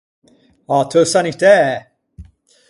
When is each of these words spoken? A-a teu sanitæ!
A-a 0.73 0.83
teu 0.91 1.05
sanitæ! 1.13 1.55